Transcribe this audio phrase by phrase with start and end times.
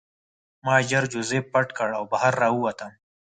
[0.65, 2.91] ما ژر جوزف پټ کړ او بهر راووتم